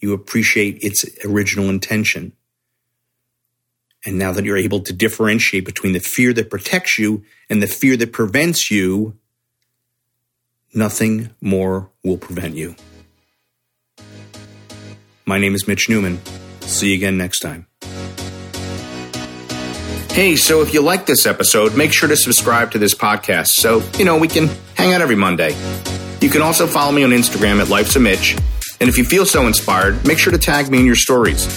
You 0.00 0.12
appreciate 0.12 0.82
its 0.82 1.04
original 1.24 1.70
intention. 1.70 2.32
And 4.04 4.18
now 4.18 4.32
that 4.32 4.44
you're 4.44 4.56
able 4.56 4.80
to 4.80 4.92
differentiate 4.92 5.64
between 5.64 5.94
the 5.94 6.00
fear 6.00 6.32
that 6.34 6.50
protects 6.50 6.98
you 6.98 7.24
and 7.48 7.62
the 7.62 7.66
fear 7.66 7.96
that 7.96 8.12
prevents 8.12 8.70
you, 8.70 9.16
nothing 10.74 11.30
more 11.40 11.90
will 12.02 12.18
prevent 12.18 12.54
you. 12.54 12.76
My 15.24 15.38
name 15.38 15.54
is 15.54 15.66
Mitch 15.66 15.88
Newman. 15.88 16.20
See 16.60 16.90
you 16.90 16.96
again 16.96 17.16
next 17.16 17.40
time. 17.40 17.66
Hey, 20.14 20.36
so 20.36 20.62
if 20.62 20.72
you 20.72 20.80
like 20.80 21.06
this 21.06 21.26
episode, 21.26 21.76
make 21.76 21.92
sure 21.92 22.08
to 22.08 22.16
subscribe 22.16 22.70
to 22.70 22.78
this 22.78 22.94
podcast 22.94 23.48
so, 23.48 23.82
you 23.98 24.04
know, 24.04 24.16
we 24.16 24.28
can 24.28 24.48
hang 24.76 24.92
out 24.92 25.00
every 25.00 25.16
Monday. 25.16 25.56
You 26.20 26.30
can 26.30 26.40
also 26.40 26.68
follow 26.68 26.92
me 26.92 27.02
on 27.02 27.10
Instagram 27.10 27.60
at 27.60 27.68
Life's 27.68 27.96
a 27.96 27.98
Mitch. 28.00 28.36
And 28.78 28.88
if 28.88 28.96
you 28.96 29.04
feel 29.04 29.26
so 29.26 29.48
inspired, 29.48 30.06
make 30.06 30.18
sure 30.18 30.32
to 30.32 30.38
tag 30.38 30.70
me 30.70 30.78
in 30.78 30.86
your 30.86 30.94
stories. 30.94 31.48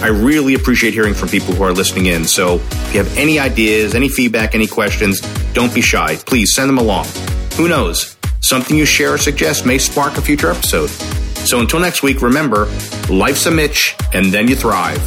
I 0.00 0.06
really 0.06 0.54
appreciate 0.54 0.94
hearing 0.94 1.12
from 1.12 1.28
people 1.28 1.52
who 1.52 1.62
are 1.62 1.74
listening 1.74 2.06
in. 2.06 2.24
So 2.24 2.54
if 2.54 2.94
you 2.94 3.04
have 3.04 3.18
any 3.18 3.38
ideas, 3.38 3.94
any 3.94 4.08
feedback, 4.08 4.54
any 4.54 4.66
questions, 4.66 5.20
don't 5.52 5.74
be 5.74 5.82
shy. 5.82 6.16
Please 6.24 6.54
send 6.54 6.70
them 6.70 6.78
along. 6.78 7.04
Who 7.56 7.68
knows? 7.68 8.16
Something 8.40 8.78
you 8.78 8.86
share 8.86 9.12
or 9.12 9.18
suggest 9.18 9.66
may 9.66 9.76
spark 9.76 10.16
a 10.16 10.22
future 10.22 10.50
episode. 10.50 10.88
So 10.88 11.60
until 11.60 11.80
next 11.80 12.02
week, 12.02 12.22
remember 12.22 12.64
life's 13.10 13.44
a 13.44 13.50
Mitch, 13.50 13.94
and 14.14 14.32
then 14.32 14.48
you 14.48 14.56
thrive. 14.56 14.98